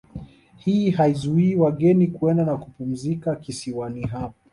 Hii 0.57 0.89
haizuii 0.91 1.55
wageni 1.55 2.07
kwenda 2.07 2.45
na 2.45 2.57
kupumzika 2.57 3.35
kisiwani 3.35 4.01
hapo 4.03 4.35